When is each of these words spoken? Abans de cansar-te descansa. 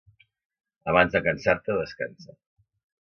Abans 0.93 1.13
de 1.17 1.21
cansar-te 1.27 1.77
descansa. 1.83 2.39